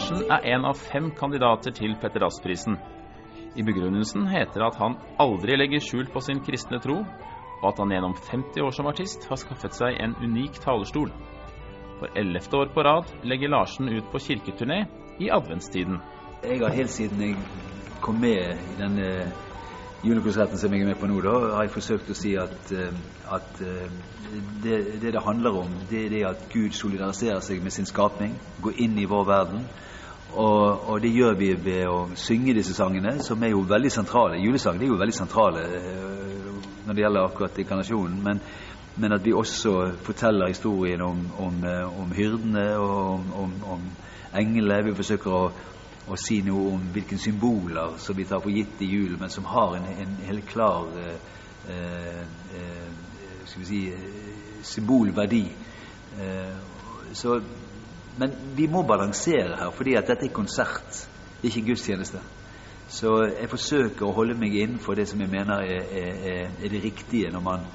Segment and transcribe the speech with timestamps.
[0.00, 2.78] Larsen er en av fem kandidater til Petter Dass-prisen.
[3.52, 7.02] I begrunnelsen heter det at han aldri legger skjul på sin kristne tro,
[7.60, 11.12] og at han gjennom 50 år som artist har skaffet seg en unik talerstol.
[11.98, 14.86] For ellevte år på rad legger Larsen ut på kirketurné
[15.20, 16.00] i adventstiden.
[16.48, 17.36] Jeg har helt siden jeg
[18.00, 19.10] kom med i denne
[20.02, 22.94] julekonserten som jeg er med på nå, da, har jeg forsøkt å si at, eh,
[23.28, 23.90] at eh,
[24.62, 28.36] det, det, det handler om, det er det at Gud solidariserer seg med sin skapning,
[28.64, 29.66] går inn i vår verden.
[30.30, 34.38] Og, og, det gjør vi ved å synge disse sangene, som er jo veldig sentrale.
[34.40, 38.20] Julesangene er jo veldig sentrale eh, når det gjelder akkurat inkarnasjonen.
[38.24, 38.40] Men,
[39.00, 39.74] men at vi også
[40.06, 41.58] forteller historien om, om,
[42.04, 43.84] om hyrdene og om, om
[44.38, 44.84] englene.
[44.86, 45.44] Vi forsøker å
[46.10, 49.46] å si noe om hvilke symboler som vi tar for gitt i julen, men som
[49.50, 51.16] har en, en helt klar eh,
[51.70, 52.24] eh,
[53.44, 53.80] skal vi si,
[54.62, 55.44] symbolverdi.
[56.20, 56.56] Eh,
[57.12, 57.40] så,
[58.16, 61.04] men vi må balansere her, fordi at dette er konsert,
[61.42, 62.20] ikke gudstjeneste.
[62.90, 66.82] Så jeg forsøker å holde meg innenfor det som jeg mener er, er, er det
[66.82, 67.68] riktige når man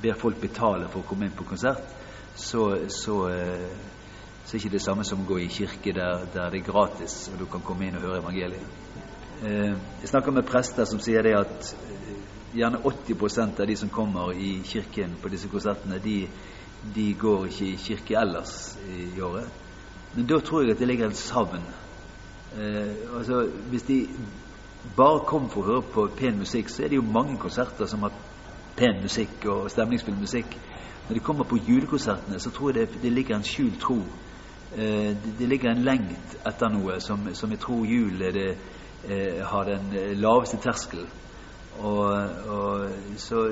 [0.00, 1.82] ber folk betale for å komme inn på konsert.
[2.38, 3.66] Så, så eh,
[4.50, 7.28] så er ikke det samme som å gå i kirke der, der, det er gratis,
[7.30, 8.64] og du kan komme inn og høre evangeliet.
[9.46, 12.16] Eh, jeg snakker med prester som sier det at eh,
[12.58, 16.16] gjerne 80% av de som kommer i kirken på disse konsertene, de,
[16.96, 18.54] de går ikke i kirke ellers
[18.90, 19.46] i, året.
[20.16, 21.68] Men da tror jeg at det ligger en savn.
[22.58, 24.00] Eh, altså, hvis de
[24.96, 28.02] bare kom for å høre på pen musikk, så er det jo mange konserter som
[28.02, 28.18] har
[28.74, 30.58] pen musikk og stemningsfull musikk.
[31.06, 34.00] Når de kommer på julekonsertene, så tror jeg det, det ligger en skjult tro
[34.70, 38.36] det ligger en lengt etter noe som, som jeg tror julen
[39.04, 41.06] eh, har den eh, laveste terskel.
[41.80, 42.06] Og,
[42.48, 43.46] og, så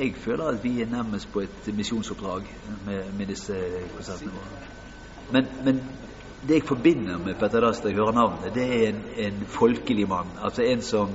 [0.00, 2.42] jeg føler at vi er nærmest på et misjonsoppdrag
[2.86, 3.54] med, med disse
[3.94, 4.62] konsertene våre.
[5.32, 5.82] Men, men,
[6.46, 10.08] det jeg forbinder med Petter Dass når jeg hører navnet, det er en, en folkelig
[10.08, 10.30] mann.
[10.44, 11.08] Altså en som,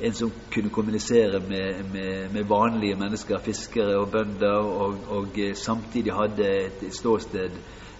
[0.00, 6.12] en som kunne kommunisere med, med, med, vanlige mennesker, fiskere og bønder, og, og samtidig
[6.12, 7.50] hadde et ståsted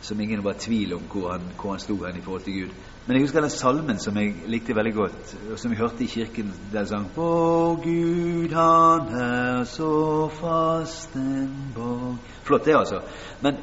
[0.00, 2.62] som ingen var i tvil om hvor han, hvor han sto hen i forhold til
[2.62, 2.70] Gud.
[3.06, 6.06] Men jeg husker den salmen som jeg likte veldig godt, og som jeg hørte i
[6.06, 6.52] kirken.
[6.72, 13.02] Den sang Å Gud, han er så fast en borg Flott, det, altså.
[13.42, 13.60] Men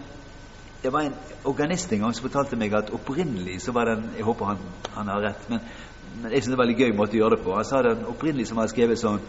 [0.87, 4.23] det var en organist en gang som fortalte meg at opprinnelig så var den Jeg
[4.23, 4.57] håper han,
[4.95, 5.59] han har rett, men,
[6.21, 7.55] men jeg synes det var veldig gøy måte å gjøre det på.
[7.57, 9.19] Han sa den opprinnelig som var skrevet sånn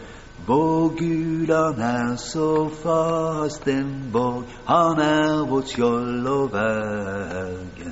[0.47, 7.91] vår Gud, han er så fast en borg, han er vårt skjold og verge.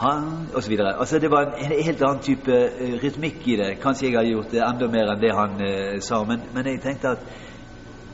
[0.00, 0.98] Han Og så videre.
[0.98, 3.68] Altså, det var en helt annen type uh, rytmikk i det.
[3.80, 6.82] Kanskje jeg har gjort det enda mer enn det han uh, sa, men, men, jeg
[6.84, 7.30] tenkte at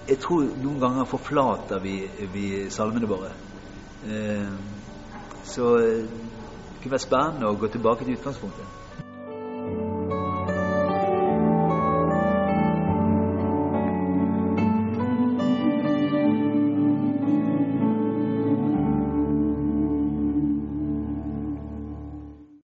[0.09, 1.97] jeg tror noen ganger forflater vi,
[2.35, 3.33] vi salmene våre.
[4.03, 4.55] Uh,
[5.45, 6.09] så det
[6.83, 8.82] kunne være spennende å gå tilbake til utgangspunktet.